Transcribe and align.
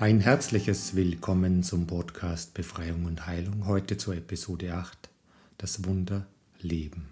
Ein 0.00 0.20
herzliches 0.20 0.94
Willkommen 0.94 1.64
zum 1.64 1.88
Podcast 1.88 2.54
Befreiung 2.54 3.04
und 3.06 3.26
Heilung, 3.26 3.66
heute 3.66 3.96
zur 3.96 4.14
Episode 4.14 4.74
8, 4.74 5.10
das 5.56 5.84
Wunder 5.86 6.24
Leben. 6.60 7.08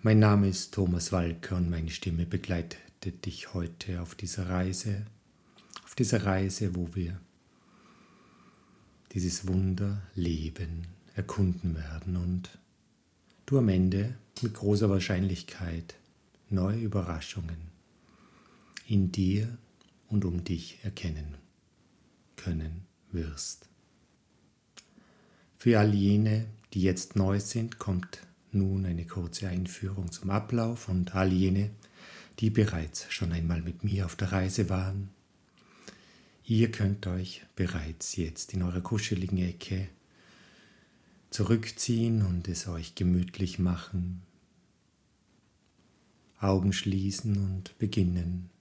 Mein 0.00 0.18
Name 0.18 0.48
ist 0.48 0.74
Thomas 0.74 1.12
Walker 1.12 1.58
und 1.58 1.70
meine 1.70 1.90
Stimme 1.90 2.26
begleitet 2.26 3.24
dich 3.24 3.54
heute 3.54 4.02
auf 4.02 4.16
dieser 4.16 4.48
Reise, 4.48 5.06
auf 5.84 5.94
dieser 5.94 6.26
Reise, 6.26 6.74
wo 6.74 6.88
wir 6.94 7.20
dieses 9.12 9.46
Wunder 9.46 10.02
Leben 10.16 10.88
erkunden 11.14 11.76
werden 11.76 12.16
und 12.16 12.58
du 13.46 13.58
am 13.58 13.68
Ende 13.68 14.16
mit 14.42 14.54
großer 14.54 14.90
Wahrscheinlichkeit 14.90 15.94
neue 16.50 16.80
Überraschungen 16.80 17.70
in 18.88 19.12
dir 19.12 19.56
und 20.12 20.26
um 20.26 20.44
dich 20.44 20.78
erkennen 20.82 21.36
können 22.36 22.84
wirst. 23.10 23.68
Für 25.56 25.80
all 25.80 25.94
jene, 25.94 26.46
die 26.74 26.82
jetzt 26.82 27.16
neu 27.16 27.40
sind, 27.40 27.78
kommt 27.78 28.20
nun 28.52 28.84
eine 28.84 29.06
kurze 29.06 29.48
Einführung 29.48 30.12
zum 30.12 30.28
Ablauf 30.28 30.88
und 30.88 31.14
all 31.14 31.32
jene, 31.32 31.70
die 32.40 32.50
bereits 32.50 33.10
schon 33.10 33.32
einmal 33.32 33.62
mit 33.62 33.84
mir 33.84 34.04
auf 34.04 34.14
der 34.14 34.32
Reise 34.32 34.68
waren. 34.68 35.08
Ihr 36.44 36.70
könnt 36.70 37.06
euch 37.06 37.42
bereits 37.56 38.16
jetzt 38.16 38.52
in 38.52 38.62
eurer 38.62 38.82
kuscheligen 38.82 39.38
Ecke 39.38 39.88
zurückziehen 41.30 42.22
und 42.22 42.48
es 42.48 42.68
euch 42.68 42.94
gemütlich 42.94 43.58
machen, 43.58 44.22
Augen 46.38 46.74
schließen 46.74 47.38
und 47.38 47.78
beginnen 47.78 48.51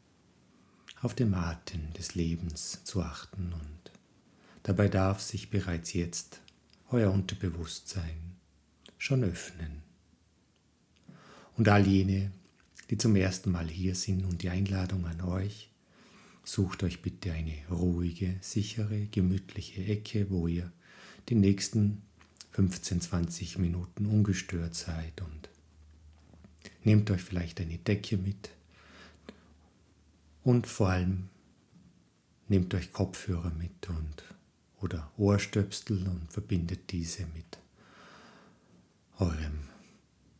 auf 1.01 1.15
den 1.15 1.33
Atem 1.33 1.91
des 1.93 2.15
Lebens 2.15 2.83
zu 2.83 3.01
achten 3.01 3.53
und 3.53 3.91
dabei 4.63 4.87
darf 4.87 5.19
sich 5.19 5.49
bereits 5.49 5.93
jetzt 5.93 6.41
euer 6.91 7.11
Unterbewusstsein 7.11 8.35
schon 8.97 9.23
öffnen. 9.23 9.81
Und 11.57 11.67
all 11.69 11.87
jene, 11.87 12.31
die 12.89 12.97
zum 12.97 13.15
ersten 13.15 13.51
Mal 13.51 13.67
hier 13.67 13.95
sind 13.95 14.25
und 14.25 14.43
die 14.43 14.49
Einladung 14.49 15.05
an 15.07 15.21
euch, 15.21 15.71
sucht 16.43 16.83
euch 16.83 17.01
bitte 17.01 17.31
eine 17.31 17.55
ruhige, 17.69 18.35
sichere, 18.41 19.07
gemütliche 19.07 19.83
Ecke, 19.83 20.29
wo 20.29 20.47
ihr 20.47 20.71
die 21.29 21.35
nächsten 21.35 22.03
15, 22.51 23.01
20 23.01 23.57
Minuten 23.57 24.05
ungestört 24.05 24.75
seid 24.75 25.21
und 25.21 25.49
nehmt 26.83 27.09
euch 27.09 27.21
vielleicht 27.21 27.59
eine 27.59 27.77
Decke 27.77 28.17
mit 28.17 28.49
und 30.43 30.67
vor 30.67 30.89
allem 30.89 31.29
nehmt 32.47 32.73
euch 32.73 32.91
Kopfhörer 32.91 33.51
mit 33.51 33.89
und 33.89 34.23
oder 34.81 35.11
Ohrstöpsel 35.17 36.07
und 36.07 36.31
verbindet 36.31 36.91
diese 36.91 37.25
mit 37.27 37.59
eurem 39.19 39.59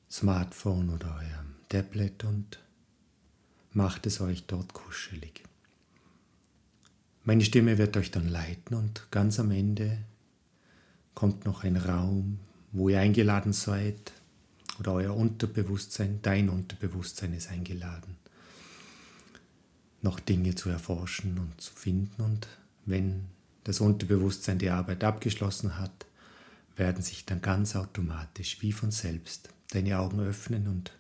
Smartphone 0.10 0.90
oder 0.90 1.14
eurem 1.16 1.56
Tablet 1.70 2.24
und 2.24 2.60
macht 3.72 4.06
es 4.08 4.20
euch 4.20 4.46
dort 4.48 4.74
kuschelig. 4.74 5.44
Meine 7.24 7.46
Stimme 7.46 7.78
wird 7.78 7.96
euch 7.98 8.10
dann 8.10 8.28
leiten 8.28 8.76
und 8.76 9.08
ganz 9.12 9.40
am 9.40 9.52
Ende 9.52 10.00
kommt 11.14 11.46
noch 11.46 11.64
ein 11.64 11.78
Raum, 11.78 12.40
wo 12.72 12.90
ihr 12.90 13.00
eingeladen 13.00 13.54
seid 13.54 14.12
oder 14.80 14.94
euer 14.94 15.16
Unterbewusstsein, 15.16 16.20
dein 16.24 16.50
Unterbewusstsein 16.50 17.34
ist 17.34 17.50
eingeladen 17.52 18.18
noch 20.02 20.20
Dinge 20.20 20.56
zu 20.56 20.70
erforschen 20.70 21.38
und 21.38 21.60
zu 21.62 21.74
finden. 21.74 22.22
Und 22.22 22.48
wenn 22.86 23.26
das 23.64 23.80
Unterbewusstsein 23.80 24.58
die 24.58 24.70
Arbeit 24.70 25.04
abgeschlossen 25.04 25.78
hat, 25.78 26.06
werden 26.76 27.04
sich 27.04 27.26
dann 27.26 27.42
ganz 27.42 27.76
automatisch, 27.76 28.62
wie 28.62 28.72
von 28.72 28.92
selbst, 28.92 29.50
deine 29.72 30.00
Augen 30.00 30.20
öffnen 30.20 30.68
und 30.68 30.92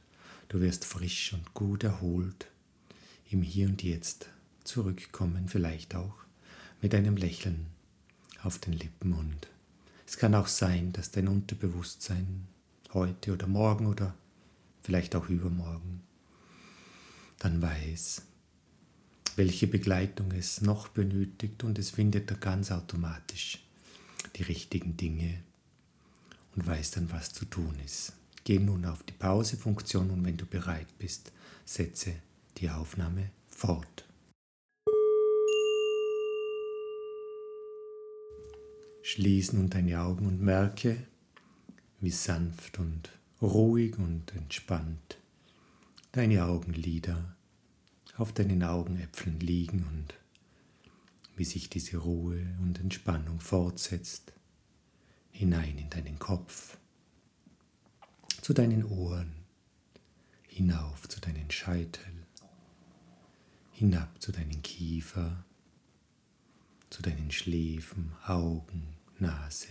du 0.49 0.61
wirst 0.61 0.85
frisch 0.85 1.33
und 1.33 1.53
gut 1.53 1.83
erholt 1.83 2.47
im 3.29 3.41
Hier 3.41 3.67
und 3.67 3.81
Jetzt 3.83 4.27
zurückkommen, 4.63 5.47
vielleicht 5.47 5.95
auch 5.95 6.15
mit 6.81 6.93
einem 6.93 7.15
Lächeln 7.15 7.67
auf 8.43 8.59
den 8.59 8.73
Lippen. 8.73 9.13
Und 9.13 9.47
es 10.05 10.17
kann 10.17 10.35
auch 10.35 10.47
sein, 10.47 10.93
dass 10.93 11.11
dein 11.11 11.27
Unterbewusstsein 11.27 12.47
heute 12.93 13.33
oder 13.33 13.47
morgen 13.47 13.87
oder 13.87 14.13
vielleicht 14.83 15.15
auch 15.15 15.29
übermorgen 15.29 16.01
dann 17.39 17.61
weiß, 17.61 18.23
welche 19.37 19.67
Begleitung 19.67 20.31
es 20.31 20.61
noch 20.61 20.87
benötigt 20.87 21.63
und 21.63 21.79
es 21.79 21.91
findet 21.91 22.29
dann 22.29 22.39
ganz 22.39 22.71
automatisch 22.71 23.63
die 24.35 24.43
richtigen 24.43 24.97
Dinge 24.97 25.43
und 26.55 26.65
weiß 26.65 26.91
dann, 26.91 27.11
was 27.11 27.31
zu 27.31 27.45
tun 27.45 27.75
ist. 27.85 28.13
Geh 28.43 28.59
nun 28.59 28.85
auf 28.85 29.03
die 29.03 29.13
Pausefunktion 29.13 30.09
und 30.09 30.25
wenn 30.25 30.37
du 30.37 30.45
bereit 30.45 30.87
bist, 30.97 31.31
setze 31.65 32.13
die 32.57 32.69
Aufnahme 32.69 33.29
fort. 33.49 34.05
Schließ 39.03 39.53
nun 39.53 39.69
deine 39.69 40.01
Augen 40.01 40.25
und 40.25 40.41
merke, 40.41 41.05
wie 41.99 42.11
sanft 42.11 42.79
und 42.79 43.09
ruhig 43.41 43.97
und 43.97 44.33
entspannt 44.35 45.17
deine 46.11 46.45
Augenlider 46.45 47.35
auf 48.21 48.33
deinen 48.33 48.63
Augenäpfeln 48.63 49.39
liegen 49.39 49.83
und 49.83 50.13
wie 51.35 51.43
sich 51.43 51.71
diese 51.71 51.97
Ruhe 51.97 52.55
und 52.61 52.79
Entspannung 52.79 53.39
fortsetzt, 53.39 54.31
hinein 55.31 55.79
in 55.79 55.89
deinen 55.89 56.19
Kopf, 56.19 56.77
zu 58.41 58.53
deinen 58.53 58.83
Ohren, 58.83 59.33
hinauf 60.47 61.09
zu 61.09 61.19
deinen 61.19 61.49
Scheitel, 61.49 62.03
hinab 63.71 64.21
zu 64.21 64.31
deinen 64.31 64.61
Kiefer, 64.61 65.43
zu 66.91 67.01
deinen 67.01 67.31
Schläfen, 67.31 68.13
Augen, 68.27 68.97
Nase, 69.17 69.69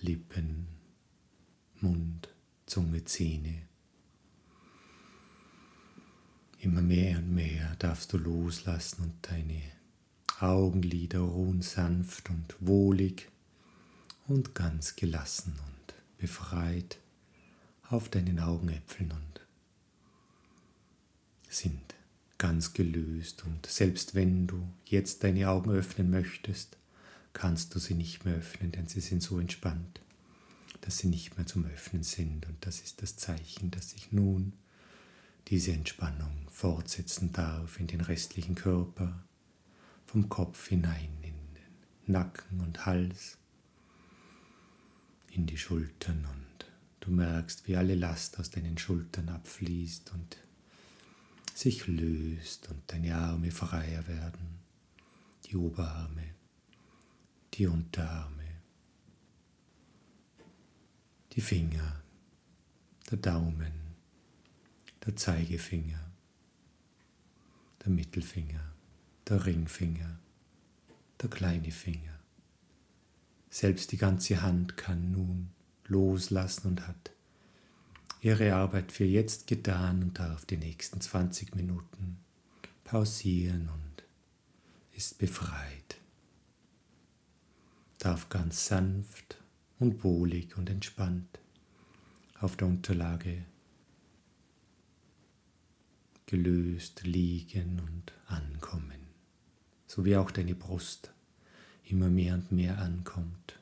Lippen, 0.00 0.68
Mund, 1.82 2.34
Zunge, 2.64 3.04
Zähne, 3.04 3.68
Immer 6.62 6.80
mehr 6.80 7.18
und 7.18 7.34
mehr 7.34 7.74
darfst 7.80 8.12
du 8.12 8.18
loslassen 8.18 9.02
und 9.02 9.14
deine 9.22 9.60
Augenlider 10.38 11.18
ruhen 11.18 11.60
sanft 11.60 12.30
und 12.30 12.54
wohlig 12.60 13.28
und 14.28 14.54
ganz 14.54 14.94
gelassen 14.94 15.54
und 15.58 15.94
befreit 16.18 16.98
auf 17.88 18.08
deinen 18.08 18.38
Augenäpfeln 18.38 19.10
und 19.10 19.40
sind 21.48 21.96
ganz 22.38 22.72
gelöst. 22.74 23.42
Und 23.44 23.66
selbst 23.66 24.14
wenn 24.14 24.46
du 24.46 24.64
jetzt 24.84 25.24
deine 25.24 25.48
Augen 25.48 25.72
öffnen 25.72 26.10
möchtest, 26.10 26.76
kannst 27.32 27.74
du 27.74 27.80
sie 27.80 27.94
nicht 27.94 28.24
mehr 28.24 28.36
öffnen, 28.36 28.70
denn 28.70 28.86
sie 28.86 29.00
sind 29.00 29.20
so 29.20 29.40
entspannt, 29.40 30.00
dass 30.80 30.98
sie 30.98 31.08
nicht 31.08 31.36
mehr 31.36 31.46
zum 31.46 31.66
Öffnen 31.66 32.04
sind. 32.04 32.46
Und 32.46 32.64
das 32.64 32.82
ist 32.82 33.02
das 33.02 33.16
Zeichen, 33.16 33.72
dass 33.72 33.94
ich 33.94 34.12
nun 34.12 34.52
diese 35.48 35.72
Entspannung 35.72 36.48
fortsetzen 36.50 37.32
darf 37.32 37.78
in 37.80 37.86
den 37.86 38.00
restlichen 38.00 38.54
Körper, 38.54 39.24
vom 40.06 40.28
Kopf 40.28 40.68
hinein 40.68 41.12
in 41.22 41.34
den 41.54 42.12
Nacken 42.12 42.60
und 42.60 42.86
Hals, 42.86 43.38
in 45.30 45.46
die 45.46 45.58
Schultern 45.58 46.26
und 46.26 46.66
du 47.00 47.10
merkst, 47.10 47.66
wie 47.66 47.76
alle 47.76 47.94
Last 47.94 48.38
aus 48.38 48.50
deinen 48.50 48.78
Schultern 48.78 49.28
abfließt 49.28 50.12
und 50.12 50.36
sich 51.54 51.86
löst 51.86 52.68
und 52.70 52.80
deine 52.86 53.16
Arme 53.16 53.50
freier 53.50 54.06
werden, 54.06 54.60
die 55.46 55.56
Oberarme, 55.56 56.34
die 57.54 57.66
Unterarme, 57.66 58.46
die 61.32 61.40
Finger, 61.40 62.02
der 63.10 63.18
Daumen, 63.18 63.81
der 65.04 65.16
Zeigefinger, 65.16 66.12
der 67.84 67.90
Mittelfinger, 67.90 68.72
der 69.28 69.44
Ringfinger, 69.46 70.18
der 71.20 71.30
kleine 71.30 71.70
Finger. 71.70 72.18
Selbst 73.50 73.92
die 73.92 73.96
ganze 73.96 74.42
Hand 74.42 74.76
kann 74.76 75.10
nun 75.10 75.50
loslassen 75.86 76.68
und 76.68 76.86
hat 76.86 77.10
ihre 78.20 78.54
Arbeit 78.54 78.92
für 78.92 79.04
jetzt 79.04 79.46
getan 79.48 80.02
und 80.02 80.18
darf 80.18 80.46
die 80.46 80.56
nächsten 80.56 81.00
20 81.00 81.56
Minuten 81.56 82.18
pausieren 82.84 83.68
und 83.68 84.04
ist 84.96 85.18
befreit. 85.18 85.98
Darf 87.98 88.28
ganz 88.28 88.66
sanft 88.66 89.38
und 89.78 90.04
wohlig 90.04 90.56
und 90.56 90.70
entspannt 90.70 91.40
auf 92.40 92.56
der 92.56 92.68
Unterlage 92.68 93.44
gelöst 96.32 97.02
liegen 97.04 97.78
und 97.80 98.14
ankommen. 98.26 99.02
so 99.86 100.06
wie 100.06 100.16
auch 100.16 100.30
deine 100.30 100.54
Brust 100.54 101.12
immer 101.84 102.08
mehr 102.08 102.32
und 102.32 102.50
mehr 102.50 102.78
ankommt 102.78 103.58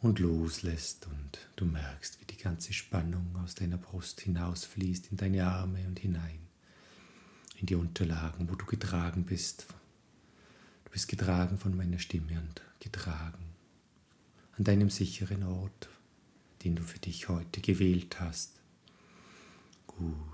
und 0.00 0.18
loslässt 0.18 1.06
und 1.06 1.40
du 1.56 1.66
merkst, 1.66 2.18
wie 2.22 2.24
die 2.24 2.38
ganze 2.38 2.72
Spannung 2.72 3.36
aus 3.44 3.54
deiner 3.54 3.76
Brust 3.76 4.22
hinausfließt 4.22 5.10
in 5.10 5.18
deine 5.18 5.46
Arme 5.46 5.86
und 5.86 5.98
hinein, 5.98 6.38
in 7.60 7.66
die 7.66 7.74
Unterlagen, 7.74 8.48
wo 8.48 8.54
du 8.54 8.64
getragen 8.64 9.24
bist. 9.24 9.66
Du 10.86 10.90
bist 10.90 11.06
getragen 11.06 11.58
von 11.58 11.76
meiner 11.76 11.98
Stimme 11.98 12.40
und 12.40 12.62
getragen 12.80 13.44
an 14.56 14.64
deinem 14.64 14.88
sicheren 14.88 15.42
Ort, 15.42 15.90
den 16.62 16.76
du 16.76 16.82
für 16.82 16.98
dich 16.98 17.28
heute 17.28 17.60
gewählt 17.60 18.20
hast. 18.20 18.52
Gut. 19.86 20.33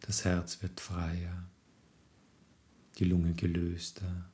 Das 0.00 0.24
Herz 0.24 0.62
wird 0.62 0.80
freier, 0.80 1.44
die 2.98 3.04
Lunge 3.04 3.34
gelöster, 3.34 4.30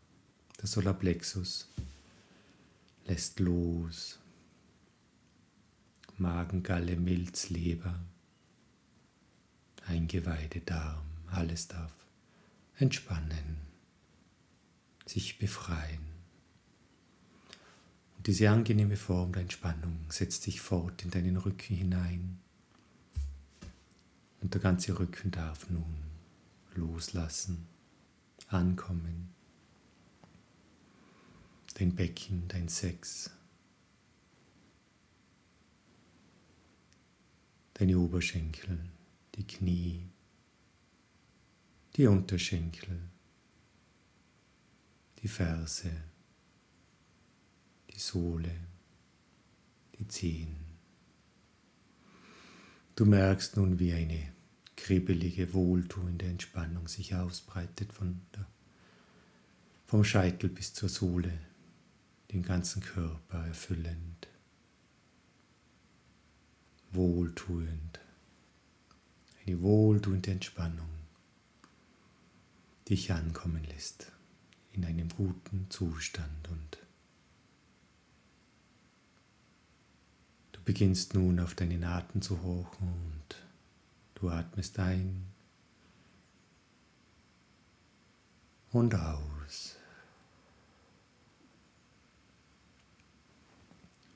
der 0.61 0.67
Solarplexus 0.67 1.69
lässt 3.07 3.41
los, 3.41 4.19
Magengalle, 6.19 6.97
Milz, 6.97 7.51
Leber, 7.51 8.01
Eingeweide, 9.87 10.61
Darm, 10.61 11.05
alles 11.31 11.69
darf 11.69 11.93
entspannen, 12.79 13.57
sich 15.07 15.39
befreien. 15.39 16.05
Und 18.17 18.27
diese 18.27 18.51
angenehme 18.51 18.97
Form 18.97 19.33
der 19.33 19.43
Entspannung 19.43 19.99
setzt 20.09 20.43
sich 20.43 20.61
fort 20.61 21.05
in 21.05 21.11
deinen 21.11 21.37
Rücken 21.37 21.75
hinein. 21.75 22.39
Und 24.47 24.55
der 24.55 24.61
ganze 24.61 24.97
Rücken 24.97 25.33
darf 25.33 25.69
nun 25.71 26.05
loslassen, 26.77 27.67
ankommen. 28.47 29.35
Dein 31.75 31.97
Becken, 31.97 32.47
dein 32.47 32.69
Sex, 32.69 33.33
deine 37.75 37.99
Oberschenkel, 37.99 38.79
die 39.35 39.45
Knie, 39.45 40.07
die 41.97 42.07
Unterschenkel, 42.07 43.01
die 45.19 45.29
Ferse, 45.29 45.91
die 47.91 47.99
Sohle, 47.99 48.55
die 49.99 50.07
Zehen. 50.07 50.55
Du 52.95 53.05
merkst 53.05 53.57
nun, 53.57 53.81
wie 53.81 53.93
eine 53.93 54.36
kribbelige, 54.77 55.53
wohltuende 55.55 56.27
Entspannung 56.27 56.89
sich 56.89 57.15
ausbreitet 57.15 57.93
von 57.93 58.21
der, 58.35 58.47
vom 59.87 60.05
Scheitel 60.05 60.49
bis 60.51 60.75
zur 60.75 60.89
Sohle, 60.89 61.33
den 62.33 62.43
ganzen 62.43 62.83
Körper 62.83 63.47
erfüllend, 63.47 64.29
wohltuend, 66.93 68.01
eine 69.47 69.63
wohltuende 69.63 70.33
Entspannung, 70.33 70.89
dich 72.89 73.13
ankommen 73.13 73.65
lässt 73.65 74.13
in 74.73 74.85
einem 74.85 75.09
guten 75.09 75.67
Zustand 75.71 76.49
und 76.49 76.79
du 80.53 80.61
beginnst 80.65 81.15
nun 81.15 81.41
auf 81.41 81.55
deinen 81.55 81.83
Atem 81.85 82.21
zu 82.23 82.43
hochen 82.43 82.89
und 82.89 83.16
du 84.17 84.29
atmest 84.31 84.79
ein 84.79 85.27
und 88.73 88.95
aus. 88.95 89.77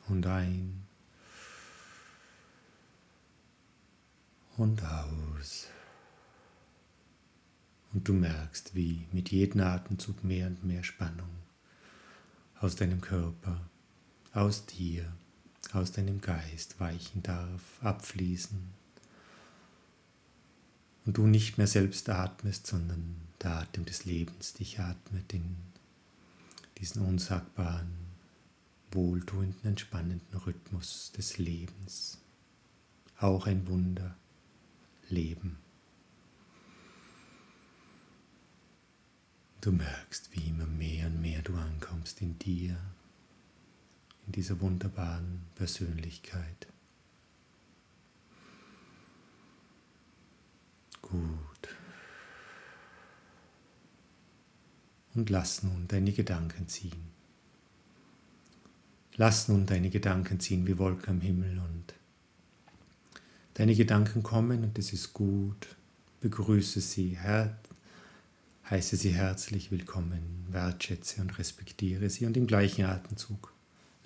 Und 0.09 0.27
ein 0.27 0.87
und 4.57 4.83
aus. 4.83 5.69
Und 7.93 8.09
du 8.09 8.13
merkst, 8.13 8.75
wie 8.75 9.07
mit 9.13 9.31
jedem 9.31 9.61
Atemzug 9.63 10.25
mehr 10.25 10.49
und 10.49 10.65
mehr 10.65 10.83
Spannung 10.83 11.31
aus 12.59 12.77
deinem 12.77 13.01
Körper, 13.01 13.69
aus 14.33 14.67
dir, 14.67 15.13
aus 15.73 15.93
deinem 15.93 16.21
Geist 16.21 16.79
weichen 16.79 17.23
darf, 17.23 17.83
abfließen. 17.83 18.80
Und 21.07 21.17
du 21.17 21.27
nicht 21.27 21.59
mehr 21.59 21.67
selbst 21.67 22.09
atmest, 22.09 22.67
sondern 22.67 23.17
der 23.43 23.53
Atem 23.53 23.85
des 23.85 24.05
Lebens 24.05 24.53
dich 24.55 24.79
atmet 24.81 25.33
in 25.33 25.57
diesen 26.79 27.03
unsagbaren, 27.03 27.91
wohltuenden, 28.91 29.71
entspannenden 29.71 30.39
Rhythmus 30.41 31.13
des 31.17 31.39
Lebens. 31.39 32.19
Auch 33.19 33.47
ein 33.47 33.67
Wunder, 33.69 34.17
Leben. 35.09 35.59
Du 39.61 39.73
merkst, 39.73 40.31
wie 40.33 40.49
immer 40.49 40.67
mehr 40.67 41.09
und 41.09 41.21
mehr 41.21 41.43
du 41.43 41.55
ankommst 41.55 42.23
in 42.23 42.39
dir, 42.39 42.79
in 44.27 44.33
dieser 44.33 44.59
wunderbaren 44.61 45.43
Persönlichkeit. 45.55 46.67
Gut. 51.03 51.69
Und 55.15 55.31
lass 55.31 55.63
nun 55.63 55.87
deine 55.89 56.13
Gedanken 56.13 56.69
ziehen. 56.69 57.11
Lass 59.17 59.49
nun 59.49 59.67
deine 59.67 59.91
Gedanken 59.91 60.41
ziehen 60.41 60.67
wie 60.67 60.79
Wolken 60.79 61.11
am 61.11 61.21
Himmel 61.21 61.59
und 61.59 61.95
deine 63.55 63.75
Gedanken 63.75 64.23
kommen 64.23 64.65
und 64.65 64.79
es 64.79 64.93
ist 64.93 65.13
gut. 65.13 65.77
Begrüße 66.21 66.81
sie, 66.81 67.17
Herr, 67.17 67.59
heiße 68.71 68.97
sie 68.97 69.11
herzlich 69.11 69.71
willkommen, 69.71 70.47
wertschätze 70.51 71.21
und 71.21 71.39
respektiere 71.39 72.09
sie 72.09 72.25
und 72.25 72.37
im 72.37 72.47
gleichen 72.47 72.85
Atemzug 72.85 73.53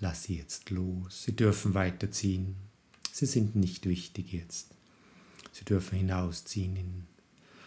lass 0.01 0.25
sie 0.25 0.39
jetzt 0.39 0.71
los. 0.71 1.25
Sie 1.25 1.37
dürfen 1.37 1.75
weiterziehen. 1.75 2.57
Sie 3.13 3.27
sind 3.27 3.57
nicht 3.57 3.87
wichtig 3.87 4.33
jetzt. 4.33 4.75
Sie 5.53 5.65
dürfen 5.65 5.99
hinausziehen 5.99 6.77
in 6.77 7.05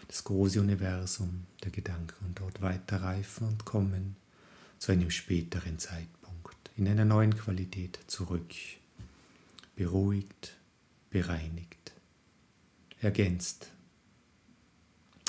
das 0.08 0.24
große 0.24 0.60
Universum 0.60 1.46
der 1.62 1.70
Gedanken 1.70 2.26
und 2.26 2.40
dort 2.40 2.60
weiterreifen 2.62 3.46
und 3.46 3.64
kommen 3.64 4.16
zu 4.78 4.92
einem 4.92 5.10
späteren 5.10 5.78
Zeitpunkt, 5.78 6.70
in 6.76 6.88
einer 6.88 7.04
neuen 7.04 7.36
Qualität 7.36 7.98
zurück, 8.06 8.54
beruhigt, 9.76 10.56
bereinigt, 11.10 11.92
ergänzt. 13.00 13.68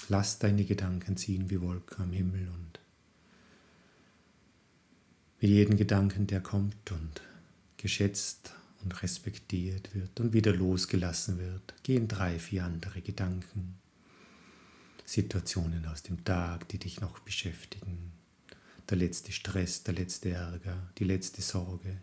Lass 0.07 0.39
deine 0.39 0.65
Gedanken 0.65 1.17
ziehen 1.17 1.49
wie 1.49 1.61
Wolken 1.61 2.03
am 2.03 2.13
Himmel 2.13 2.47
und 2.47 2.79
mit 5.41 5.51
jedem 5.51 5.77
Gedanken, 5.77 6.25
der 6.25 6.41
kommt 6.41 6.91
und 6.91 7.21
geschätzt 7.77 8.53
und 8.83 9.01
respektiert 9.03 9.93
wird 9.93 10.19
und 10.19 10.33
wieder 10.33 10.53
losgelassen 10.53 11.37
wird, 11.37 11.75
gehen 11.83 12.07
drei, 12.07 12.39
vier 12.39 12.65
andere 12.65 13.01
Gedanken, 13.01 13.79
Situationen 15.09 15.85
aus 15.85 16.03
dem 16.03 16.23
Tag, 16.23 16.67
die 16.69 16.77
dich 16.77 17.01
noch 17.01 17.19
beschäftigen, 17.19 18.11
der 18.89 18.97
letzte 18.97 19.31
Stress, 19.31 19.83
der 19.83 19.95
letzte 19.95 20.31
Ärger, 20.31 20.89
die 20.97 21.03
letzte 21.03 21.41
Sorge, 21.41 22.01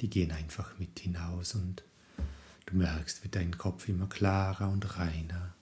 die 0.00 0.10
gehen 0.10 0.32
einfach 0.32 0.78
mit 0.78 0.98
hinaus 0.98 1.54
und 1.54 1.84
du 2.66 2.76
merkst, 2.76 3.24
wie 3.24 3.28
dein 3.28 3.56
Kopf 3.58 3.88
immer 3.88 4.08
klarer 4.08 4.70
und 4.70 4.98
reiner 4.98 5.54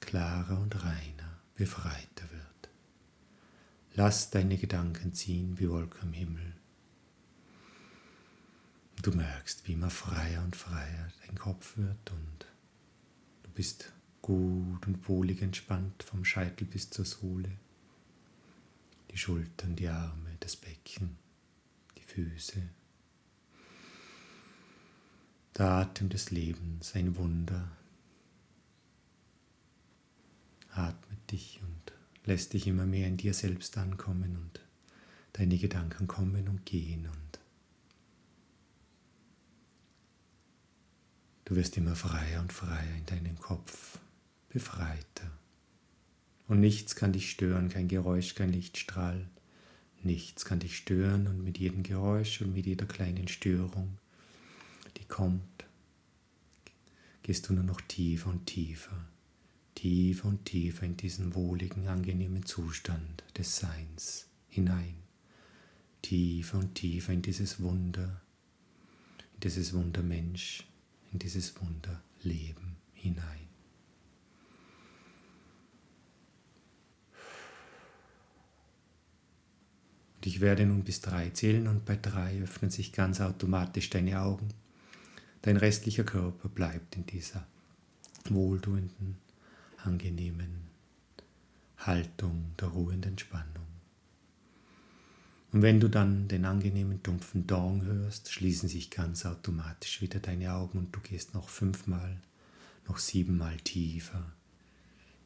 klarer 0.00 0.58
und 0.58 0.82
reiner, 0.82 1.38
befreiter 1.54 2.28
wird. 2.30 2.70
Lass 3.94 4.30
deine 4.30 4.56
Gedanken 4.56 5.12
ziehen 5.14 5.58
wie 5.58 5.68
Wolken 5.68 6.00
am 6.02 6.12
Himmel. 6.12 6.56
Du 9.02 9.12
merkst, 9.12 9.66
wie 9.68 9.74
immer 9.74 9.90
freier 9.90 10.42
und 10.42 10.56
freier 10.56 11.08
dein 11.26 11.38
Kopf 11.38 11.76
wird 11.76 12.10
und 12.10 12.46
du 13.44 13.50
bist 13.50 13.92
gut 14.22 14.86
und 14.86 15.08
wohlig 15.08 15.42
entspannt 15.42 16.02
vom 16.02 16.24
Scheitel 16.24 16.66
bis 16.66 16.90
zur 16.90 17.04
Sohle. 17.04 17.50
Die 19.10 19.18
Schultern, 19.18 19.76
die 19.76 19.88
Arme, 19.88 20.36
das 20.40 20.56
Becken, 20.56 21.16
die 21.98 22.02
Füße. 22.02 22.62
Der 25.56 25.66
Atem 25.66 26.08
des 26.08 26.30
Lebens, 26.30 26.94
ein 26.94 27.16
Wunder, 27.16 27.70
atmet 30.72 31.30
dich 31.32 31.60
und 31.62 31.92
lässt 32.24 32.52
dich 32.52 32.66
immer 32.66 32.86
mehr 32.86 33.08
in 33.08 33.16
dir 33.16 33.34
selbst 33.34 33.76
ankommen 33.76 34.36
und 34.36 34.60
deine 35.32 35.58
Gedanken 35.58 36.06
kommen 36.06 36.48
und 36.48 36.64
gehen 36.64 37.06
und 37.06 37.38
du 41.44 41.56
wirst 41.56 41.76
immer 41.76 41.96
freier 41.96 42.40
und 42.40 42.52
freier 42.52 42.94
in 42.96 43.06
deinem 43.06 43.38
Kopf, 43.38 43.98
befreiter 44.50 45.30
Und 46.48 46.60
nichts 46.60 46.96
kann 46.96 47.12
dich 47.12 47.30
stören, 47.30 47.68
kein 47.68 47.88
Geräusch, 47.88 48.34
kein 48.34 48.52
Lichtstrahl. 48.52 49.26
Nichts 50.02 50.44
kann 50.44 50.58
dich 50.60 50.76
stören 50.76 51.26
und 51.28 51.42
mit 51.44 51.58
jedem 51.58 51.82
Geräusch 51.82 52.40
und 52.42 52.54
mit 52.54 52.66
jeder 52.66 52.86
kleinen 52.86 53.28
Störung, 53.28 53.98
die 54.96 55.04
kommt, 55.04 55.64
gehst 57.22 57.48
du 57.48 57.52
nur 57.52 57.64
noch 57.64 57.80
tiefer 57.82 58.30
und 58.30 58.46
tiefer, 58.46 59.06
tiefer 59.74 60.28
und 60.28 60.44
tiefer 60.46 60.86
in 60.86 60.96
diesen 60.96 61.34
wohligen, 61.34 61.86
angenehmen 61.86 62.44
Zustand 62.44 63.22
des 63.36 63.58
Seins 63.58 64.26
hinein, 64.48 64.96
tiefer 66.02 66.58
und 66.58 66.74
tiefer 66.74 67.12
in 67.12 67.22
dieses 67.22 67.60
Wunder, 67.60 68.22
in 69.34 69.40
dieses 69.40 69.74
Wunder 69.74 70.02
Mensch, 70.02 70.66
in 71.12 71.18
dieses 71.18 71.60
Wunder 71.60 72.02
Leben 72.22 72.76
hinein. 72.94 73.49
Und 80.20 80.26
ich 80.26 80.42
werde 80.42 80.66
nun 80.66 80.84
bis 80.84 81.00
drei 81.00 81.30
zählen 81.30 81.66
und 81.66 81.86
bei 81.86 81.96
drei 81.96 82.42
öffnen 82.42 82.70
sich 82.70 82.92
ganz 82.92 83.22
automatisch 83.22 83.88
deine 83.88 84.20
Augen. 84.20 84.48
Dein 85.40 85.56
restlicher 85.56 86.04
Körper 86.04 86.50
bleibt 86.50 86.94
in 86.96 87.06
dieser 87.06 87.46
wohltuenden, 88.28 89.16
angenehmen 89.78 90.68
Haltung 91.78 92.52
der 92.60 92.68
ruhenden 92.68 93.16
Spannung. 93.16 93.64
Und 95.52 95.62
wenn 95.62 95.80
du 95.80 95.88
dann 95.88 96.28
den 96.28 96.44
angenehmen 96.44 97.02
dumpfen 97.02 97.46
Dong 97.46 97.82
hörst, 97.82 98.30
schließen 98.30 98.68
sich 98.68 98.90
ganz 98.90 99.24
automatisch 99.24 100.02
wieder 100.02 100.20
deine 100.20 100.52
Augen 100.52 100.76
und 100.76 100.94
du 100.94 101.00
gehst 101.00 101.32
noch 101.32 101.48
fünfmal, 101.48 102.20
noch 102.86 102.98
siebenmal 102.98 103.56
tiefer, 103.56 104.30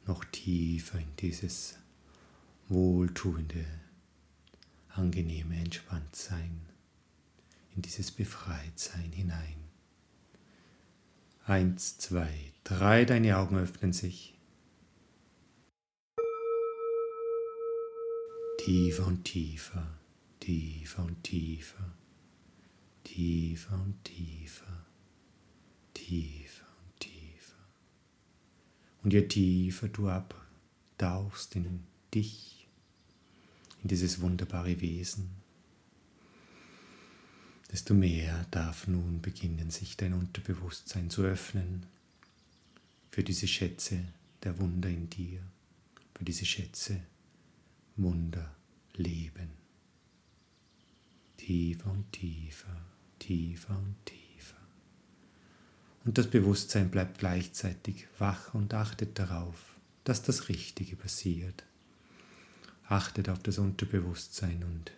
noch 0.07 0.23
tiefer 0.23 0.99
in 0.99 1.13
dieses 1.19 1.77
wohltuende, 2.69 3.65
angenehme 4.95 5.57
Entspanntsein, 5.57 6.61
in 7.75 7.81
dieses 7.81 8.11
Befreitsein 8.11 9.11
hinein. 9.11 9.65
Eins, 11.45 11.97
zwei, 11.97 12.53
drei, 12.63 13.03
deine 13.03 13.37
Augen 13.37 13.57
öffnen 13.57 13.91
sich. 13.91 14.33
Tiefer 18.59 19.05
und 19.05 19.25
tiefer, 19.25 19.85
tiefer 20.39 21.03
und 21.03 21.23
tiefer, 21.23 21.91
tiefer 23.03 23.75
und 23.75 24.03
tiefer, 24.03 24.85
tiefer 25.93 26.65
und 26.83 26.99
tiefer. 26.99 27.57
Und 29.03 29.13
je 29.13 29.27
tiefer 29.27 29.89
du 29.89 30.09
abtauchst 30.09 31.55
in 31.57 31.83
dich, 32.13 32.64
in 33.85 33.89
dieses 33.89 34.19
wunderbare 34.19 34.81
Wesen, 34.81 35.29
desto 37.71 37.93
mehr 37.93 38.47
darf 38.49 38.87
nun 38.87 39.21
beginnen, 39.21 39.69
sich 39.69 39.95
dein 39.95 40.13
Unterbewusstsein 40.13 41.11
zu 41.11 41.21
öffnen 41.21 41.85
für 43.11 43.23
diese 43.23 43.47
Schätze 43.47 43.99
der 44.41 44.57
Wunder 44.57 44.89
in 44.89 45.07
dir, 45.11 45.39
für 46.15 46.25
diese 46.25 46.47
Schätze 46.47 46.99
Wunder 47.95 48.55
leben. 48.95 49.51
Tiefer 51.37 51.91
und 51.91 52.11
tiefer, 52.11 52.81
tiefer 53.19 53.77
und 53.77 54.03
tiefer. 54.03 54.57
Und 56.05 56.17
das 56.17 56.27
Bewusstsein 56.31 56.89
bleibt 56.89 57.19
gleichzeitig 57.19 58.07
wach 58.17 58.55
und 58.55 58.73
achtet 58.73 59.19
darauf, 59.19 59.75
dass 60.05 60.23
das 60.23 60.49
Richtige 60.49 60.95
passiert. 60.95 61.63
Achtet 62.87 63.29
auf 63.29 63.39
das 63.39 63.57
Unterbewusstsein 63.57 64.63
und 64.63 64.91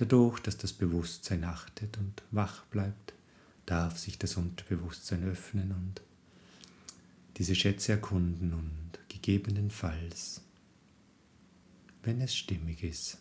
Dadurch, 0.00 0.40
dass 0.40 0.56
das 0.56 0.72
Bewusstsein 0.72 1.44
achtet 1.44 1.98
und 1.98 2.22
wach 2.30 2.64
bleibt, 2.64 3.12
darf 3.66 3.98
sich 3.98 4.18
das 4.18 4.38
Unterbewusstsein 4.38 5.22
öffnen 5.24 5.72
und 5.72 6.00
diese 7.36 7.54
Schätze 7.54 7.92
erkunden 7.92 8.54
und 8.54 8.98
gegebenenfalls, 9.10 10.40
wenn 12.02 12.22
es 12.22 12.34
stimmig 12.34 12.82
ist, 12.82 13.18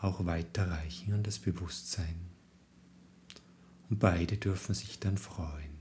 auch 0.00 0.24
weiterreichen 0.26 1.12
an 1.12 1.24
das 1.24 1.40
Bewusstsein. 1.40 2.20
Und 3.90 3.98
beide 3.98 4.36
dürfen 4.36 4.76
sich 4.76 5.00
dann 5.00 5.18
freuen. 5.18 5.71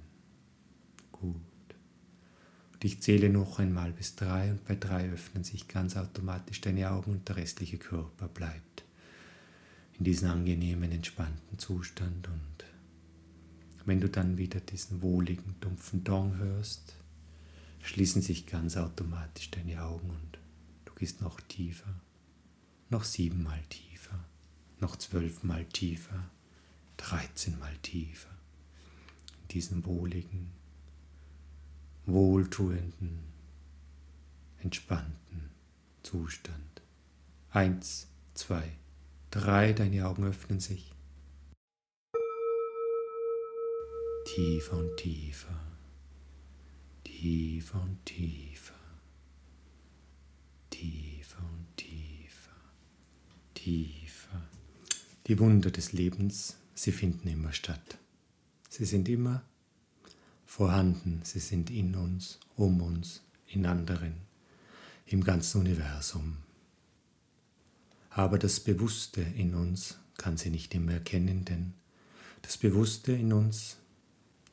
Und 2.81 2.85
ich 2.85 2.99
zähle 2.99 3.29
noch 3.29 3.59
einmal 3.59 3.91
bis 3.91 4.15
drei 4.15 4.49
und 4.49 4.65
bei 4.65 4.73
drei 4.73 5.11
öffnen 5.11 5.43
sich 5.43 5.67
ganz 5.67 5.95
automatisch 5.95 6.61
deine 6.61 6.89
Augen 6.89 7.11
und 7.11 7.29
der 7.29 7.35
restliche 7.35 7.77
Körper 7.77 8.27
bleibt 8.27 8.83
in 9.99 10.03
diesen 10.03 10.27
angenehmen, 10.27 10.91
entspannten 10.91 11.59
Zustand. 11.59 12.27
Und 12.27 12.65
wenn 13.85 14.01
du 14.01 14.09
dann 14.09 14.39
wieder 14.39 14.59
diesen 14.59 15.03
wohligen, 15.03 15.57
dumpfen 15.59 16.03
Dong 16.03 16.37
hörst, 16.37 16.95
schließen 17.83 18.23
sich 18.23 18.47
ganz 18.47 18.77
automatisch 18.77 19.51
deine 19.51 19.83
Augen 19.83 20.09
und 20.09 20.39
du 20.85 20.93
gehst 20.95 21.21
noch 21.21 21.39
tiefer, 21.41 21.93
noch 22.89 23.03
siebenmal 23.03 23.61
tiefer, 23.69 24.25
noch 24.79 24.95
zwölfmal 24.95 25.65
tiefer, 25.65 26.31
dreizehnmal 26.97 27.77
tiefer, 27.83 28.31
in 29.43 29.47
diesem 29.49 29.85
wohligen, 29.85 30.60
wohltuenden, 32.05 33.19
entspannten 34.59 35.51
Zustand. 36.03 36.81
Eins, 37.51 38.07
zwei, 38.33 38.77
Drei, 39.31 39.71
deine 39.71 40.07
Augen 40.07 40.25
öffnen 40.25 40.59
sich. 40.59 40.93
Tiefer 44.25 44.77
und 44.77 44.97
tiefer, 44.97 45.57
tiefer 47.05 47.81
und 47.81 48.05
tiefer, 48.05 48.75
tiefer 50.69 51.39
und 51.39 51.77
tiefer, 51.77 52.51
tiefer. 53.53 54.41
Die 55.27 55.39
Wunder 55.39 55.71
des 55.71 55.93
Lebens, 55.93 56.57
sie 56.73 56.91
finden 56.91 57.29
immer 57.29 57.53
statt. 57.53 57.99
Sie 58.69 58.85
sind 58.85 59.07
immer 59.07 59.43
vorhanden, 60.51 61.21
sie 61.23 61.39
sind 61.39 61.69
in 61.69 61.95
uns, 61.95 62.37
um 62.57 62.81
uns, 62.81 63.21
in 63.47 63.65
anderen, 63.65 64.15
im 65.05 65.23
ganzen 65.23 65.61
Universum. 65.61 66.39
Aber 68.09 68.37
das 68.37 68.59
Bewusste 68.59 69.21
in 69.21 69.55
uns 69.55 69.97
kann 70.17 70.35
sie 70.35 70.49
nicht 70.49 70.75
immer 70.75 70.91
erkennen, 70.91 71.45
denn 71.45 71.73
das 72.41 72.57
Bewusste 72.57 73.13
in 73.13 73.31
uns 73.31 73.77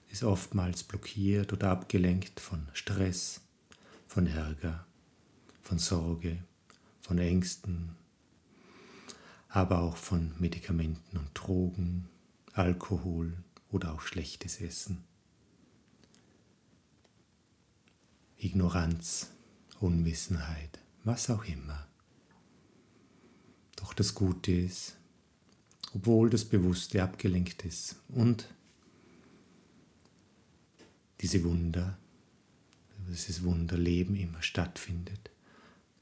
ist 0.09 0.23
oftmals 0.23 0.85
blockiert 0.85 1.53
oder 1.53 1.71
abgelenkt 1.71 2.39
von 2.39 2.69
Stress, 2.75 3.41
von 4.07 4.29
Ärger, 4.29 4.87
von 5.63 5.81
Sorge, 5.81 6.45
von 7.01 7.19
Ängsten, 7.19 7.97
aber 9.49 9.81
auch 9.81 9.97
von 9.97 10.33
Medikamenten 10.39 11.17
und 11.17 11.31
Drogen, 11.35 12.09
Alkohol 12.53 13.37
oder 13.73 13.95
auch 13.95 14.01
schlechtes 14.01 14.61
Essen. 14.61 15.08
Ignoranz, 18.41 19.33
Unwissenheit, 19.81 20.79
was 21.03 21.29
auch 21.29 21.45
immer. 21.45 21.89
Doch 23.75 23.93
das 23.93 24.15
Gute 24.15 24.53
ist, 24.53 24.97
obwohl 25.93 26.31
das 26.31 26.45
Bewusste 26.45 27.03
abgelenkt 27.03 27.65
ist 27.65 27.97
und 28.09 28.49
diese 31.21 31.43
Wunder, 31.43 31.99
dieses 33.09 33.43
Wunderleben 33.43 34.15
immer 34.15 34.41
stattfindet, 34.41 35.31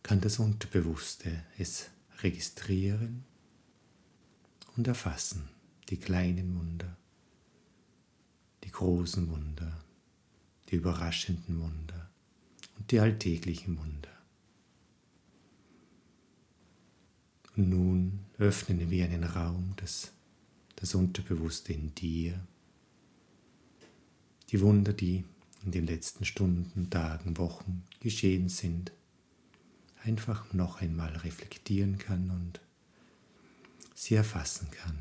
kann 0.03 0.21
das 0.21 0.39
Unterbewusste 0.39 1.43
es 1.57 1.89
registrieren 2.19 3.25
und 4.77 4.87
erfassen, 4.87 5.49
die 5.89 5.97
kleinen 5.97 6.59
Wunder, 6.59 6.99
die 8.65 8.71
großen 8.71 9.31
Wunder, 9.31 9.83
die 10.69 10.77
überraschenden 10.77 11.61
Wunder 11.61 12.06
und 12.77 12.91
die 12.91 13.01
alltäglichen 13.01 13.79
Wunder. 13.79 14.11
Nun 17.55 18.21
öffnen 18.39 18.91
wir 18.91 19.07
einen 19.07 19.25
Raum, 19.25 19.73
das, 19.77 20.13
das 20.77 20.95
Unterbewusste 20.95 21.73
in 21.73 21.95
dir. 21.95 22.39
Die 24.51 24.61
Wunder, 24.61 24.93
die 24.93 25.25
in 25.65 25.73
den 25.73 25.87
letzten 25.87 26.25
Stunden, 26.25 26.91
Tagen, 26.91 27.39
Wochen 27.39 27.83
geschehen 28.01 28.49
sind, 28.51 28.93
einfach 30.05 30.53
noch 30.53 30.81
einmal 30.81 31.17
reflektieren 31.17 31.99
kann 31.99 32.31
und 32.31 32.61
sie 33.95 34.15
erfassen 34.15 34.71
kann. 34.71 34.99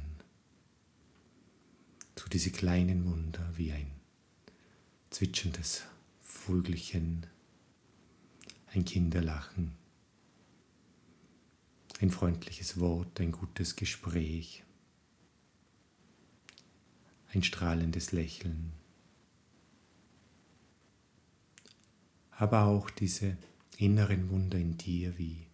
Zu 2.16 2.30
diese 2.30 2.52
kleinen 2.52 3.06
Wunder 3.06 3.52
wie 3.56 3.74
ein 3.74 3.92
zwitscherndes 5.10 5.84
Vögelchen, 6.22 7.28
ein 8.76 8.86
Kinderlachen, 8.86 9.72
ein 12.02 12.12
freundliches 12.12 12.80
Wort, 12.80 13.22
ein 13.22 13.32
gutes 13.32 13.76
Gespräch, 13.76 14.64
ein 17.34 17.42
strahlendes 17.42 18.12
Lächeln, 18.12 18.74
aber 22.32 22.66
auch 22.66 22.90
diese 22.90 23.38
inneren 23.78 24.30
Wunder 24.30 24.58
in 24.58 24.78
dir 24.78 25.18
wie 25.18 25.48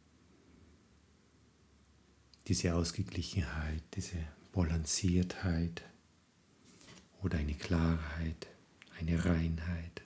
diese 2.48 2.74
Ausgeglichenheit, 2.74 3.84
diese 3.94 4.18
Balanciertheit 4.52 5.84
oder 7.22 7.38
eine 7.38 7.54
Klarheit, 7.54 8.48
eine 9.00 9.24
Reinheit, 9.24 10.02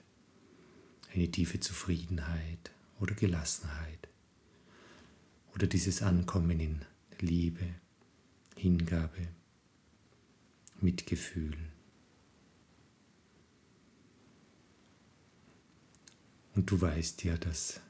eine 1.12 1.30
tiefe 1.30 1.60
Zufriedenheit 1.60 2.75
oder 3.00 3.14
Gelassenheit 3.14 4.08
oder 5.54 5.66
dieses 5.66 6.02
Ankommen 6.02 6.60
in 6.60 6.84
Liebe, 7.20 7.66
Hingabe, 8.56 9.28
Mitgefühl. 10.80 11.56
Und 16.54 16.70
du 16.70 16.80
weißt 16.80 17.24
ja, 17.24 17.36
dass 17.36 17.80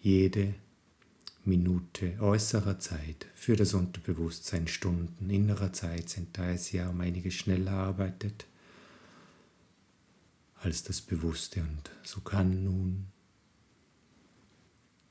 jede 0.00 0.54
Minute 1.44 2.20
äußerer 2.20 2.78
Zeit 2.78 3.26
für 3.34 3.56
das 3.56 3.74
Unterbewusstsein 3.74 4.68
Stunden 4.68 5.30
innerer 5.30 5.72
Zeit 5.72 6.08
sind, 6.08 6.36
da 6.36 6.50
es 6.50 6.72
ja 6.72 6.88
um 6.88 7.00
einiges 7.00 7.34
schneller 7.34 7.72
arbeitet 7.72 8.46
als 10.56 10.82
das 10.82 11.00
Bewusste. 11.00 11.60
Und 11.62 11.90
so 12.02 12.20
kann 12.20 12.64
nun 12.64 13.06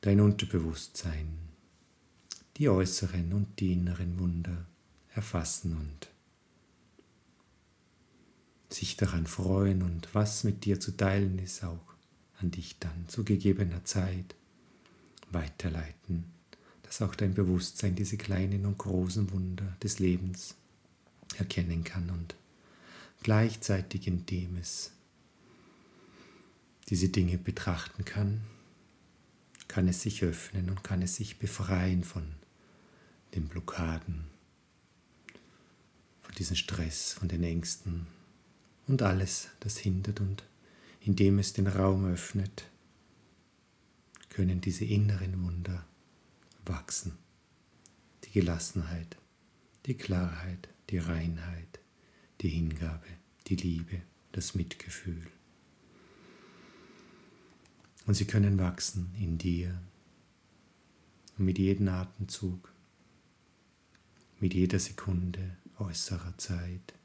dein 0.01 0.19
Unterbewusstsein 0.19 1.47
die 2.57 2.69
äußeren 2.69 3.33
und 3.33 3.59
die 3.59 3.73
inneren 3.73 4.19
Wunder 4.19 4.65
erfassen 5.13 5.77
und 5.77 6.09
sich 8.69 8.97
daran 8.97 9.27
freuen 9.27 9.81
und 9.81 10.13
was 10.13 10.43
mit 10.43 10.65
dir 10.65 10.79
zu 10.79 10.95
teilen 10.95 11.39
ist, 11.39 11.63
auch 11.63 11.93
an 12.39 12.51
dich 12.51 12.79
dann 12.79 13.07
zu 13.07 13.23
gegebener 13.23 13.83
Zeit 13.85 14.35
weiterleiten, 15.31 16.25
dass 16.83 17.01
auch 17.01 17.15
dein 17.15 17.33
Bewusstsein 17.33 17.95
diese 17.95 18.17
kleinen 18.17 18.65
und 18.65 18.77
großen 18.77 19.31
Wunder 19.31 19.75
des 19.83 19.99
Lebens 19.99 20.55
erkennen 21.37 21.83
kann 21.83 22.09
und 22.09 22.35
gleichzeitig 23.23 24.07
indem 24.07 24.57
es 24.57 24.91
diese 26.89 27.09
Dinge 27.09 27.37
betrachten 27.37 28.05
kann, 28.05 28.41
kann 29.67 29.87
es 29.87 30.01
sich 30.01 30.23
öffnen 30.23 30.69
und 30.69 30.83
kann 30.83 31.01
es 31.01 31.15
sich 31.15 31.39
befreien 31.39 32.03
von 32.03 32.35
den 33.35 33.47
Blockaden, 33.47 34.25
von 36.21 36.35
diesem 36.35 36.55
Stress, 36.55 37.13
von 37.13 37.27
den 37.27 37.43
Ängsten 37.43 38.07
und 38.87 39.01
alles, 39.01 39.49
das 39.59 39.77
hindert 39.77 40.19
und 40.21 40.43
indem 41.01 41.39
es 41.39 41.53
den 41.53 41.67
Raum 41.67 42.05
öffnet, 42.05 42.69
können 44.29 44.61
diese 44.61 44.85
inneren 44.85 45.43
Wunder 45.43 45.85
wachsen. 46.65 47.17
Die 48.23 48.31
Gelassenheit, 48.31 49.17
die 49.85 49.95
Klarheit, 49.95 50.69
die 50.89 50.97
Reinheit, 50.99 51.79
die 52.41 52.49
Hingabe, 52.49 53.07
die 53.47 53.55
Liebe, 53.55 54.01
das 54.31 54.53
Mitgefühl. 54.53 55.27
Und 58.07 58.15
sie 58.15 58.25
können 58.25 58.57
wachsen 58.57 59.13
in 59.19 59.37
dir 59.37 59.79
und 61.37 61.45
mit 61.45 61.59
jedem 61.59 61.89
Atemzug, 61.89 62.73
mit 64.39 64.55
jeder 64.55 64.79
Sekunde 64.79 65.57
äußerer 65.77 66.35
Zeit, 66.37 66.95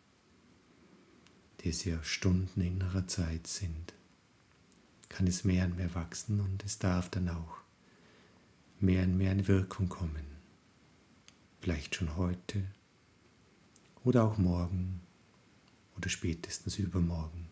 die 1.60 1.68
es 1.68 1.84
ja 1.84 2.02
Stunden 2.02 2.62
innerer 2.62 3.06
Zeit 3.06 3.46
sind 3.46 3.92
kann 5.12 5.26
es 5.26 5.44
mehr 5.44 5.66
und 5.66 5.76
mehr 5.76 5.94
wachsen 5.94 6.40
und 6.40 6.64
es 6.64 6.78
darf 6.78 7.10
dann 7.10 7.28
auch 7.28 7.58
mehr 8.80 9.04
und 9.04 9.18
mehr 9.18 9.32
in 9.32 9.46
Wirkung 9.46 9.88
kommen. 9.88 10.24
Vielleicht 11.60 11.94
schon 11.94 12.16
heute 12.16 12.64
oder 14.04 14.24
auch 14.24 14.38
morgen 14.38 15.00
oder 15.96 16.08
spätestens 16.08 16.78
übermorgen, 16.78 17.48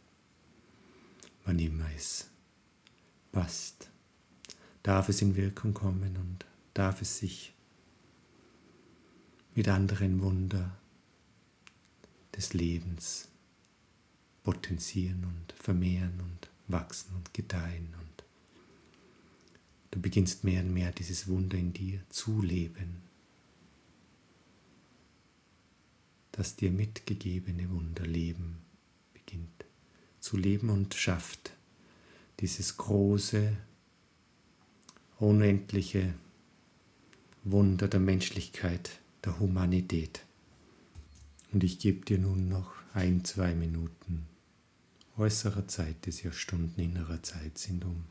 wann 1.44 1.58
immer 1.58 1.86
es 1.94 2.29
passt, 3.32 3.90
darf 4.82 5.08
es 5.08 5.22
in 5.22 5.36
Wirkung 5.36 5.74
kommen 5.74 6.16
und 6.16 6.46
darf 6.74 7.02
es 7.02 7.18
sich 7.18 7.52
mit 9.54 9.68
anderen 9.68 10.22
Wunder 10.22 10.76
des 12.36 12.54
Lebens 12.54 13.28
potenzieren 14.42 15.24
und 15.24 15.52
vermehren 15.52 16.20
und 16.20 16.48
wachsen 16.68 17.14
und 17.16 17.34
gedeihen 17.34 17.94
und 18.00 18.24
du 19.90 20.00
beginnst 20.00 20.44
mehr 20.44 20.62
und 20.62 20.72
mehr 20.72 20.92
dieses 20.92 21.28
Wunder 21.28 21.58
in 21.58 21.72
dir 21.72 22.00
zu 22.08 22.40
leben, 22.40 23.02
das 26.32 26.56
dir 26.56 26.70
mitgegebene 26.70 27.68
Wunderleben 27.70 28.58
beginnt 29.12 29.64
zu 30.20 30.36
leben 30.36 30.70
und 30.70 30.94
schafft 30.94 31.52
dieses 32.40 32.76
große, 32.78 33.56
unendliche 35.18 36.14
Wunder 37.44 37.88
der 37.88 38.00
Menschlichkeit, 38.00 38.90
der 39.24 39.38
Humanität. 39.38 40.24
Und 41.52 41.64
ich 41.64 41.78
gebe 41.78 42.04
dir 42.04 42.18
nun 42.18 42.48
noch 42.48 42.72
ein, 42.94 43.24
zwei 43.24 43.54
Minuten 43.54 44.26
äußerer 45.18 45.68
Zeit, 45.68 45.96
das 46.06 46.22
ja 46.22 46.32
Stunden 46.32 46.80
innerer 46.80 47.22
Zeit 47.22 47.58
sind, 47.58 47.84
um 47.84 48.04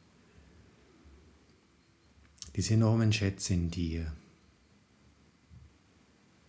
diese 2.56 2.76
enormen 2.76 3.12
Schätze 3.12 3.54
in 3.54 3.72
dir, 3.72 4.14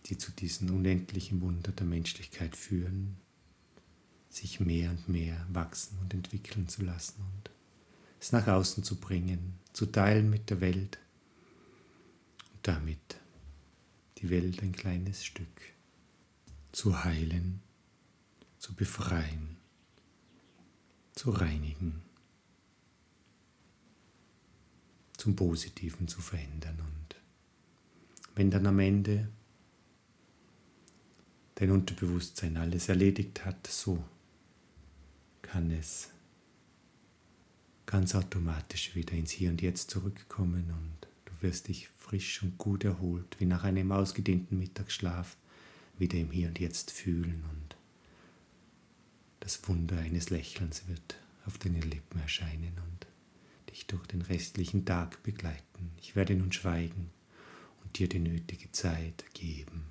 die 0.05 0.17
zu 0.17 0.31
diesen 0.31 0.69
unendlichen 0.69 1.41
Wunder 1.41 1.71
der 1.71 1.85
Menschlichkeit 1.87 2.55
führen, 2.55 3.17
sich 4.29 4.59
mehr 4.59 4.91
und 4.91 5.09
mehr 5.09 5.45
wachsen 5.51 5.97
und 6.01 6.13
entwickeln 6.13 6.67
zu 6.67 6.83
lassen 6.83 7.21
und 7.21 7.51
es 8.21 8.31
nach 8.31 8.47
außen 8.47 8.85
zu 8.85 8.95
bringen, 8.95 9.59
zu 9.73 9.87
teilen 9.87 10.29
mit 10.29 10.49
der 10.49 10.61
Welt 10.61 10.99
und 12.53 12.65
damit 12.65 13.17
die 14.19 14.29
Welt 14.29 14.61
ein 14.61 14.71
kleines 14.71 15.25
Stück 15.25 15.73
zu 16.71 17.03
heilen, 17.03 17.61
zu 18.59 18.73
befreien 18.73 19.57
zu 21.21 21.29
reinigen, 21.29 22.01
zum 25.17 25.35
Positiven 25.35 26.07
zu 26.07 26.19
verändern. 26.21 26.79
Und 26.79 27.15
wenn 28.35 28.49
dann 28.49 28.65
am 28.65 28.79
Ende 28.79 29.29
dein 31.55 31.69
Unterbewusstsein 31.69 32.57
alles 32.57 32.89
erledigt 32.89 33.45
hat, 33.45 33.67
so 33.67 34.03
kann 35.41 35.69
es 35.69 36.09
ganz 37.91 38.15
automatisch 38.15 38.95
wieder 38.95 39.13
ins 39.13 39.31
Hier 39.31 39.49
und 39.49 39.61
Jetzt 39.61 39.91
zurückkommen 39.91 40.71
und 40.71 41.07
du 41.25 41.33
wirst 41.41 41.67
dich 41.67 41.89
frisch 41.89 42.41
und 42.41 42.57
gut 42.57 42.85
erholt, 42.85 43.35
wie 43.39 43.45
nach 43.45 43.65
einem 43.65 43.91
ausgedehnten 43.91 44.57
Mittagsschlaf, 44.57 45.35
wieder 45.99 46.17
im 46.17 46.31
Hier 46.31 46.47
und 46.47 46.57
Jetzt 46.57 46.89
fühlen 46.89 47.43
und 47.51 47.75
das 49.41 49.67
Wunder 49.67 49.97
eines 49.97 50.29
Lächelns 50.29 50.87
wird 50.87 51.17
auf 51.45 51.57
deinen 51.57 51.81
Lippen 51.81 52.21
erscheinen 52.21 52.73
und 52.77 53.07
dich 53.69 53.87
durch 53.87 54.07
den 54.07 54.21
restlichen 54.21 54.85
Tag 54.85 55.21
begleiten. 55.23 55.91
Ich 55.99 56.15
werde 56.15 56.35
nun 56.35 56.53
schweigen 56.53 57.09
und 57.83 57.99
dir 57.99 58.07
die 58.07 58.19
nötige 58.19 58.71
Zeit 58.71 59.25
geben. 59.33 59.90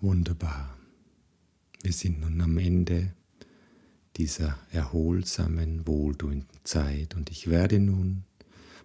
Wunderbar. 0.00 0.78
Wir 1.82 1.92
sind 1.92 2.20
nun 2.20 2.40
am 2.40 2.56
Ende 2.58 3.14
dieser 4.16 4.56
erholsamen, 4.70 5.88
wohltuenden 5.88 6.60
Zeit 6.62 7.16
und 7.16 7.30
ich 7.30 7.50
werde 7.50 7.80
nun 7.80 8.22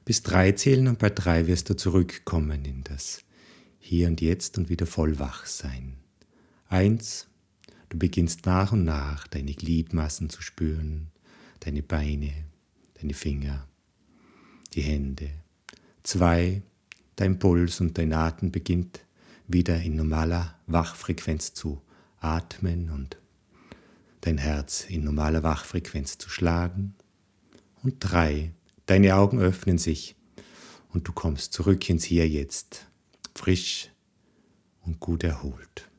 bis 0.06 0.23
drei 0.23 0.54
zählen 0.54 0.88
und 0.88 0.97
bei 0.97 1.12
drei 1.12 1.45
wirst 1.45 1.69
du 1.69 1.76
zurückkommen 1.76 2.65
in 2.65 2.84
das 2.84 3.21
Hier 3.80 4.08
und 4.08 4.21
Jetzt 4.21 4.58
und 4.58 4.69
wieder 4.69 4.88
voll 4.88 5.19
wach 5.19 5.45
sein. 5.45 5.97
Eins, 6.67 7.28
du 7.89 7.99
beginnst 7.99 8.47
nach 8.47 8.71
und 8.71 8.84
nach 8.84 9.28
deine 9.28 9.54
Gliedmassen 9.54 10.32
zu 10.32 10.41
spüren, 10.41 11.12
deine 11.60 11.84
Beine, 11.84 12.34
deine 12.99 13.13
Finger, 13.13 13.67
die 14.73 14.82
Hände. 14.82 15.30
Zwei, 16.02 16.63
dein 17.17 17.38
Puls 17.38 17.82
und 17.82 17.99
dein 17.99 18.13
Atem 18.13 18.52
beginnt 18.52 19.03
wieder 19.48 19.82
in 19.82 19.96
normaler 19.96 20.60
Wachfrequenz 20.68 21.54
zu 21.54 21.82
atmen 22.20 22.90
und 22.90 23.18
dein 24.22 24.38
Herz 24.38 24.86
in 24.88 25.04
normaler 25.04 25.44
Wachfrequenz 25.44 26.18
zu 26.18 26.30
schlagen. 26.30 26.96
Und 27.84 27.96
drei, 28.00 28.54
deine 28.86 29.16
Augen 29.16 29.40
öffnen 29.40 29.78
sich 29.78 30.16
und 30.90 31.08
du 31.08 31.12
kommst 31.12 31.54
zurück 31.54 31.90
ins 31.90 32.06
Hier 32.06 32.28
jetzt, 32.28 32.88
frisch 33.36 33.90
und 34.82 35.00
gut 35.00 35.24
erholt. 35.24 35.90